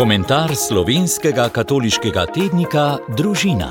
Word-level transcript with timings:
Komentar 0.00 0.54
slovenskega 0.56 1.48
katoliškega 1.48 2.26
tednika 2.26 2.98
Družina. 3.16 3.68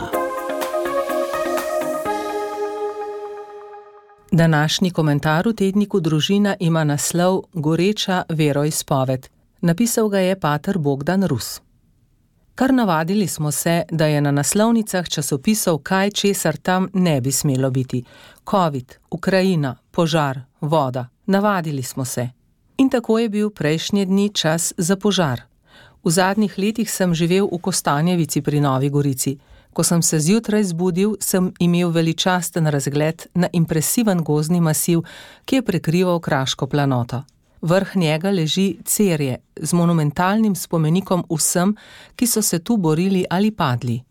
Današnji 4.31 4.92
komentar 4.92 5.47
v 5.47 5.54
tedniku 5.54 6.00
Družina 6.00 6.55
ima 6.60 6.84
naslov 6.84 7.42
Goreča 7.54 8.23
veroizpoved. 8.29 9.28
Napisal 9.61 10.10
ga 10.10 10.20
je 10.20 10.39
pater 10.39 10.78
Bogdan 10.78 11.23
Rus. 11.23 11.61
Kar 12.55 12.73
navadili 12.73 13.27
smo 13.27 13.52
se, 13.52 13.84
da 13.91 14.05
je 14.05 14.21
na 14.21 14.32
naslovnicah 14.32 15.09
časopisov 15.09 15.77
kaj, 15.77 16.11
česar 16.11 16.57
tam 16.57 16.89
ne 16.93 17.21
bi 17.21 17.32
smelo 17.32 17.71
biti: 17.71 18.04
COVID, 18.50 18.98
Ukrajina, 19.11 19.75
požar, 19.91 20.39
voda. 20.61 21.07
Navadili 21.25 21.84
smo 21.84 22.05
se. 22.05 22.30
In 22.77 22.89
tako 22.89 23.20
je 23.20 23.30
bil 23.30 23.50
prejšnji 23.50 24.05
dni 24.05 24.30
čas 24.33 24.74
za 24.77 24.96
požar. 24.96 25.49
V 26.09 26.11
zadnjih 26.11 26.57
letih 26.57 26.89
sem 26.89 27.13
živel 27.13 27.45
v 27.45 27.57
Kostanjevici 27.61 28.41
pri 28.41 28.57
Novi 28.57 28.89
Gorici. 28.89 29.37
Ko 29.69 29.83
sem 29.86 30.01
se 30.01 30.18
zjutraj 30.18 30.63
zbudil, 30.73 31.11
sem 31.21 31.51
imel 31.61 31.91
veličasten 31.93 32.66
razgled 32.66 33.27
na 33.38 33.45
impresiven 33.53 34.23
gozni 34.25 34.58
masiv, 34.58 35.03
ki 35.45 35.55
je 35.55 35.61
prekrival 35.61 36.17
Kraško 36.19 36.66
planoto. 36.67 37.22
Vrh 37.61 37.95
njega 37.95 38.31
leži 38.31 38.77
Cerje 38.85 39.38
z 39.55 39.73
monumentalnim 39.73 40.55
spomenikom 40.55 41.27
vsem, 41.30 41.75
ki 42.16 42.27
so 42.27 42.41
se 42.41 42.59
tu 42.59 42.77
borili 42.77 43.25
ali 43.30 43.52
padli. 43.52 44.02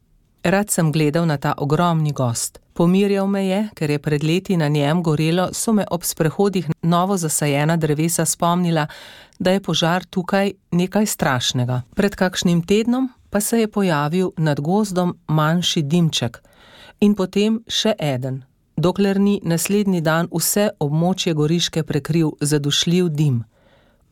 Rad 0.45 0.71
sem 0.71 0.93
gledal 0.93 1.27
na 1.27 1.37
ta 1.37 1.55
ogromni 1.59 2.13
gost. 2.13 2.61
Pomirjal 2.79 3.27
me 3.27 3.41
je, 3.47 3.69
ker 3.75 3.91
je 3.91 3.99
pred 3.99 4.23
leti 4.25 4.57
na 4.57 4.69
njem 4.69 5.01
gorelo, 5.03 5.49
so 5.53 5.73
me 5.73 5.85
ob 5.91 6.05
sprehodih 6.07 6.69
novo 6.83 7.17
zasajena 7.17 7.77
drevesa 7.77 8.25
spomnila, 8.25 8.87
da 9.39 9.51
je 9.51 9.61
požar 9.61 10.05
tukaj 10.05 10.53
nekaj 10.71 11.07
strašnega. 11.07 11.81
Pred 11.95 12.15
kakšnim 12.15 12.63
tednom 12.63 13.09
pa 13.31 13.41
se 13.41 13.59
je 13.61 13.69
pojavil 13.69 14.31
nad 14.37 14.61
gozdom 14.61 15.17
manjši 15.27 15.83
dimček 15.83 16.39
in 17.01 17.15
potem 17.15 17.59
še 17.67 17.97
eden, 17.99 18.45
dokler 18.77 19.19
ni 19.21 19.41
naslednji 19.43 20.01
dan 20.01 20.31
vse 20.31 20.71
območje 20.79 21.35
goriške 21.35 21.83
prekril 21.83 22.31
zadušljiv 22.41 23.09
dim. 23.09 23.43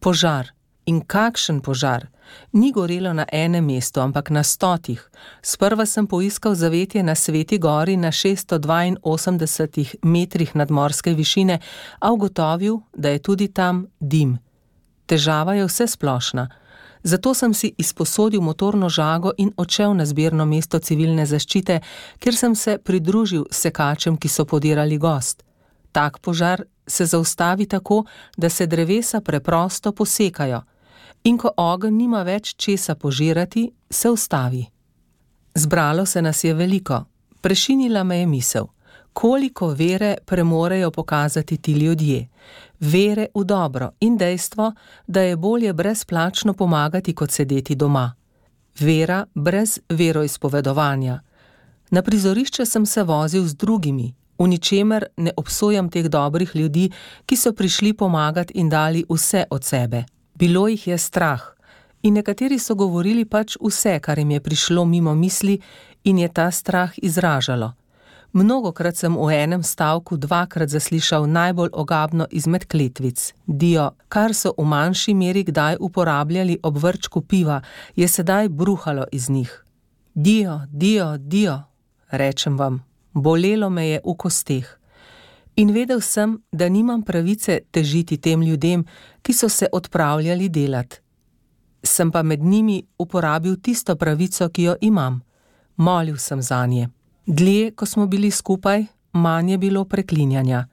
Požar. 0.00 0.55
In 0.86 1.00
kakšen 1.02 1.60
požar! 1.66 2.06
Ni 2.52 2.72
gorelo 2.72 3.12
na 3.12 3.26
enem 3.32 3.66
mestu, 3.66 4.00
ampak 4.00 4.30
na 4.30 4.42
stotih. 4.42 5.10
Sprva 5.42 5.86
sem 5.86 6.06
poiskal 6.06 6.54
zavetje 6.54 7.02
na 7.02 7.14
Sveti 7.14 7.58
gori 7.58 7.96
na 7.96 8.12
682 8.12 9.94
metrih 10.02 10.54
nadmorske 10.54 11.14
višine, 11.14 11.58
a 11.98 12.12
ugotovil, 12.12 12.78
da 12.94 13.08
je 13.08 13.18
tudi 13.18 13.48
tam 13.48 13.86
dim. 14.00 14.38
Težava 15.06 15.54
je 15.54 15.66
vse 15.66 15.86
splošna. 15.86 16.48
Zato 17.02 17.34
sem 17.34 17.54
si 17.54 17.74
izposodil 17.78 18.40
motorno 18.40 18.88
žago 18.88 19.30
in 19.38 19.50
odšel 19.56 19.94
na 19.94 20.06
zbirno 20.06 20.46
mesto 20.46 20.78
civilne 20.78 21.26
zaščite, 21.26 21.80
kjer 22.18 22.34
sem 22.36 22.54
se 22.54 22.78
pridružil 22.78 23.44
sekačem, 23.50 24.16
ki 24.16 24.28
so 24.28 24.44
podirali 24.44 24.98
gost. 24.98 25.42
Tak 25.92 26.18
požar 26.18 26.62
se 26.86 27.06
zaustavi 27.06 27.66
tako, 27.66 28.04
da 28.36 28.48
se 28.48 28.66
drevesa 28.66 29.20
preprosto 29.20 29.92
posekajo, 29.92 30.62
in 31.26 31.38
ko 31.38 31.50
ogenj 31.56 31.96
nima 31.96 32.22
več 32.22 32.54
česa 32.54 32.94
požirati, 32.94 33.66
se 33.90 34.10
ustavi. 34.10 34.62
Zbralo 35.54 36.06
se 36.06 36.22
nas 36.22 36.44
je 36.44 36.54
veliko, 36.54 37.04
prešinila 37.42 38.04
me 38.04 38.18
je 38.18 38.26
misel 38.26 38.66
koliko 39.16 39.68
vere 39.68 40.16
premorejo 40.26 40.90
pokazati 40.90 41.56
ti 41.56 41.72
ljudje. 41.72 42.28
Vere 42.80 43.26
v 43.34 43.44
dobro 43.44 43.90
in 44.00 44.16
dejstvo, 44.16 44.72
da 45.06 45.20
je 45.20 45.36
bolje 45.36 45.72
brezplačno 45.72 46.52
pomagati, 46.52 47.14
kot 47.14 47.30
sedeti 47.30 47.74
doma. 47.74 48.12
Vera 48.80 49.26
brez 49.34 49.78
veroizpovedovanja. 49.88 51.20
Na 51.90 52.02
prizorišče 52.02 52.66
sem 52.66 52.86
se 52.86 53.02
vozil 53.02 53.46
z 53.46 53.54
drugimi, 53.54 54.14
v 54.38 54.48
ničemer 54.48 55.06
ne 55.16 55.32
obsojam 55.36 55.88
teh 55.90 56.08
dobrih 56.08 56.56
ljudi, 56.56 56.90
ki 57.26 57.36
so 57.36 57.52
prišli 57.52 57.92
pomagati 57.92 58.52
in 58.60 58.68
dali 58.68 59.04
vse 59.08 59.44
od 59.50 59.64
sebe. 59.64 60.04
Bilo 60.38 60.68
jih 60.68 60.86
je 60.86 60.98
strah. 60.98 61.42
In 62.02 62.14
nekateri 62.14 62.58
so 62.58 62.74
govorili 62.74 63.24
pač 63.24 63.56
vse, 63.56 63.98
kar 64.00 64.18
jim 64.18 64.30
je 64.30 64.40
prišlo 64.40 64.84
mimo 64.84 65.14
misli, 65.14 65.60
in 66.04 66.18
je 66.18 66.28
ta 66.28 66.50
strah 66.50 66.92
izražalo. 67.02 67.72
Mnogokrat 68.32 68.96
sem 68.96 69.16
v 69.16 69.32
enem 69.32 69.62
stavku 69.62 70.16
dvakrat 70.16 70.68
zaslišal 70.68 71.24
najbolj 71.24 71.70
ogabno 71.72 72.26
izmed 72.30 72.66
kletvic: 72.68 73.32
Dio, 73.46 73.90
kar 74.08 74.34
so 74.34 74.52
v 74.58 74.64
manjši 74.64 75.14
meri 75.14 75.44
kdaj 75.44 75.76
uporabljali 75.80 76.58
ob 76.62 76.76
vrčku 76.76 77.20
piva, 77.20 77.62
je 77.96 78.08
sedaj 78.08 78.48
bruhalo 78.48 79.06
iz 79.12 79.30
njih. 79.30 79.64
Dio, 80.14 80.60
dio, 80.68 81.16
dio, 81.16 81.62
rečem 82.10 82.58
vam, 82.58 82.84
bolelo 83.12 83.70
me 83.70 83.88
je 83.88 84.00
v 84.04 84.14
kosteh. 84.16 84.78
In 85.56 85.72
vedel 85.72 86.00
sem, 86.00 86.36
da 86.52 86.68
nimam 86.68 87.02
pravice 87.02 87.60
težiti 87.70 88.18
tem 88.20 88.42
ljudem, 88.42 88.84
ki 89.22 89.32
so 89.32 89.48
se 89.48 89.68
odpravljali 89.72 90.48
delat. 90.48 91.00
Sem 91.82 92.10
pa 92.10 92.22
med 92.22 92.42
njimi 92.44 92.82
uporabil 92.98 93.56
tisto 93.56 93.96
pravico, 93.96 94.48
ki 94.48 94.62
jo 94.62 94.74
imam. 94.80 95.22
Molil 95.76 96.16
sem 96.16 96.42
za 96.42 96.66
nje. 96.66 96.88
Dlje, 97.26 97.70
ko 97.70 97.86
smo 97.86 98.06
bili 98.06 98.30
skupaj, 98.30 98.84
manj 99.12 99.50
je 99.50 99.58
bilo 99.58 99.84
preklinjanja. 99.84 100.66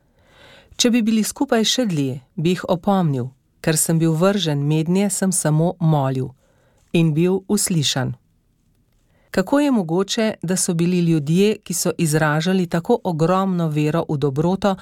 Če 0.76 0.90
bi 0.90 1.02
bili 1.02 1.24
skupaj 1.24 1.64
še 1.64 1.86
dlje, 1.86 2.20
bi 2.36 2.56
jih 2.56 2.66
opomnil, 2.68 3.30
ker 3.62 3.78
sem 3.78 4.00
bil 4.00 4.12
vržen 4.20 4.66
mednje, 4.68 5.10
sem 5.10 5.32
samo 5.32 5.74
molil 5.80 6.34
in 6.94 7.14
bil 7.14 7.40
uslišan. 7.48 8.14
Kako 9.34 9.60
je 9.60 9.72
mogoče, 9.72 10.34
da 10.42 10.56
so 10.56 10.74
bili 10.74 11.00
ljudje, 11.00 11.58
ki 11.64 11.74
so 11.74 11.92
izražali 11.98 12.68
tako 12.68 13.00
ogromno 13.04 13.68
vero 13.68 14.06
v 14.10 14.18
dobroto, 14.18 14.76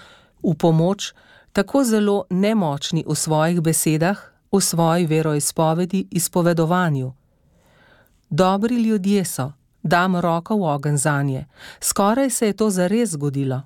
v 0.44 0.54
pomoč, 0.56 1.14
tako 1.54 1.84
zelo 1.84 2.26
nemočni 2.30 3.06
v 3.08 3.16
svojih 3.16 3.62
besedah, 3.62 4.18
v 4.52 4.62
svoji 4.62 5.06
veroizpovedi, 5.06 6.08
izpovedovanju? 6.12 7.14
Dobri 8.30 8.76
ljudje 8.76 9.26
so 9.26 9.52
dam 9.84 10.16
roko 10.16 10.56
v 10.56 10.64
ogen 10.64 10.98
za 10.98 11.24
nje. 11.24 11.46
Skoraj 11.80 12.30
se 12.30 12.48
je 12.48 12.54
to 12.54 12.70
zares 12.70 13.10
zgodilo. 13.10 13.62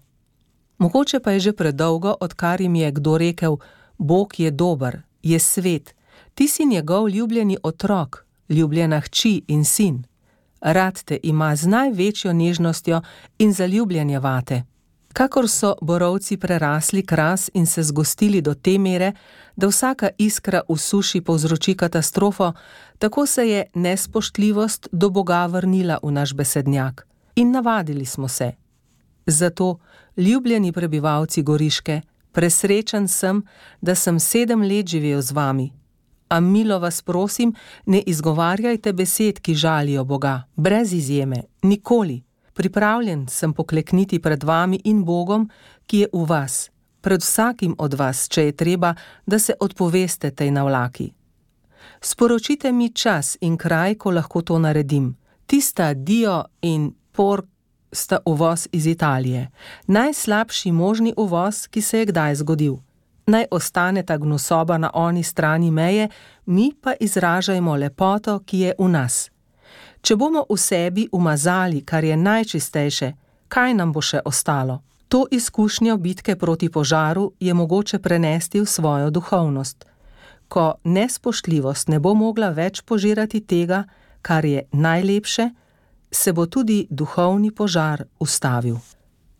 Mogoče 0.77 1.19
pa 1.19 1.31
je 1.31 1.39
že 1.39 1.53
predolgo, 1.53 2.15
odkar 2.21 2.61
jim 2.61 2.75
je 2.75 2.91
kdo 2.91 3.17
rekel: 3.17 3.57
Bog 3.97 4.39
je 4.39 4.51
dober, 4.51 5.01
je 5.23 5.39
svet, 5.39 5.95
ti 6.33 6.47
si 6.47 6.65
njegov 6.65 7.09
ljubljeni 7.09 7.57
otrok, 7.63 8.25
ljubljena 8.49 8.99
hči 8.99 9.41
in 9.47 9.65
sin. 9.65 10.05
Rad 10.61 11.03
te 11.03 11.19
ima 11.23 11.55
z 11.55 11.67
največjo 11.67 12.33
nežnostjo 12.33 13.01
in 13.37 13.53
zaljubljenje 13.53 14.19
vate 14.19 14.63
kakor 15.15 15.47
so 15.49 15.75
borovci 15.81 16.37
prerasli 16.37 17.05
kras 17.05 17.49
in 17.53 17.65
se 17.65 17.83
zgostili 17.83 18.41
do 18.41 18.53
te 18.53 18.77
mere, 18.77 19.13
da 19.55 19.67
vsaka 19.67 20.09
iskra 20.17 20.61
v 20.69 20.77
suši 20.77 21.21
povzroči 21.21 21.75
katastrofo, 21.75 22.51
tako 22.99 23.25
se 23.25 23.49
je 23.49 23.63
nespoštljivost 23.73 24.87
do 24.91 25.09
Boga 25.09 25.45
vrnila 25.45 25.99
v 26.03 26.11
naš 26.11 26.33
besednjak 26.33 27.07
in 27.35 27.51
navadili 27.51 28.05
smo 28.05 28.27
se. 28.27 28.51
Zato, 29.25 29.77
ljubljeni 30.17 30.71
prebivalci 30.71 31.43
Goriške, 31.43 32.01
presrečen 32.31 33.07
sem, 33.07 33.43
da 33.81 33.95
sem 33.95 34.19
sedem 34.19 34.61
let 34.61 34.87
živel 34.87 35.21
z 35.21 35.31
vami. 35.31 35.71
A 36.29 36.39
milo 36.39 36.79
vas 36.79 37.01
prosim, 37.01 37.53
ne 37.85 38.01
izgovarjajte 38.01 38.93
besed, 38.93 39.39
ki 39.39 39.55
žalijo 39.55 40.03
Boga, 40.03 40.43
brez 40.55 40.93
izjeme, 40.93 41.43
nikoli 41.63 42.23
pripravljen 42.55 43.27
sem 43.27 43.53
poklekniti 43.53 44.19
pred 44.19 44.43
vami 44.43 44.79
in 44.83 45.03
Bogom, 45.03 45.49
ki 45.85 45.99
je 45.99 46.07
v 46.13 46.23
vas, 46.29 46.69
pred 47.01 47.21
vsakim 47.21 47.75
od 47.77 47.93
vas, 47.93 48.25
če 48.31 48.47
je 48.47 48.55
treba, 48.55 48.95
da 49.25 49.39
se 49.39 49.53
odpoveste 49.59 50.31
tej 50.31 50.51
navlaki. 50.51 51.11
Sporočite 52.01 52.71
mi 52.71 52.89
čas 52.89 53.37
in 53.41 53.57
kraj, 53.57 53.95
ko 53.95 54.11
lahko 54.11 54.41
to 54.41 54.59
naredim. 54.59 55.15
Tista 55.45 55.93
Dio 55.93 56.43
in 56.61 56.93
Por 57.11 57.45
sta 57.91 58.19
uvoz 58.25 58.67
iz 58.71 58.87
Italije, 58.87 59.49
najslabši 59.87 60.71
možni 60.71 61.13
uvoz, 61.17 61.67
ki 61.67 61.81
se 61.81 61.99
je 61.99 62.05
kdaj 62.05 62.35
zgodil. 62.35 62.75
Naj 63.27 63.45
ostane 63.51 64.03
ta 64.03 64.17
gnusoba 64.17 64.77
na 64.77 64.91
oni 64.93 65.23
strani 65.23 65.71
meje, 65.71 66.09
mi 66.45 66.71
pa 66.81 66.93
izražajmo 66.99 67.75
lepoto, 67.75 68.39
ki 68.39 68.59
je 68.59 68.73
v 68.79 68.89
nas. 68.89 69.29
Če 70.01 70.15
bomo 70.15 70.45
v 70.49 70.57
sebi 70.57 71.07
umazali, 71.11 71.81
kar 71.81 72.03
je 72.03 72.17
najčistejše, 72.17 73.13
kaj 73.47 73.73
nam 73.73 73.91
bo 73.91 74.01
še 74.01 74.21
ostalo? 74.25 74.81
To 75.09 75.25
izkušnjo 75.31 75.97
bitke 75.97 76.35
proti 76.35 76.69
požaru 76.69 77.31
je 77.39 77.53
mogoče 77.53 77.99
prenesti 77.99 78.61
v 78.61 78.65
svojo 78.65 79.09
duhovnost. 79.09 79.85
Ko 80.47 80.73
nespoštljivost 80.83 81.87
ne 81.87 81.99
bo 81.99 82.13
mogla 82.13 82.49
več 82.49 82.81
požirati 82.81 83.41
tega, 83.41 83.83
kar 84.21 84.45
je 84.45 84.67
najlepše, 84.71 85.49
se 86.11 86.33
bo 86.33 86.45
tudi 86.45 86.85
duhovni 86.89 87.51
požar 87.51 88.05
ustavil. 88.19 88.77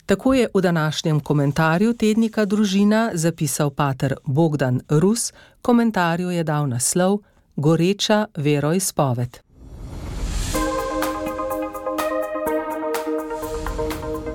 Tako 0.06 0.34
je 0.34 0.48
v 0.54 0.62
današnjem 0.62 1.20
komentarju 1.20 1.94
tednika 1.94 2.46
Družina 2.46 3.12
zapisal 3.14 3.70
pater 3.70 4.16
Bogdan 4.26 4.82
Rus, 4.90 5.34
komentarju 5.62 6.30
je 6.30 6.44
dal 6.44 6.70
naslov 6.70 7.20
Goreča 7.56 8.26
veroizpoved. 8.38 9.38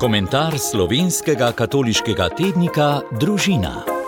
Komentar 0.01 0.59
slovenskega 0.59 1.53
katoliškega 1.53 2.29
tednika 2.29 3.01
Družina. 3.21 4.00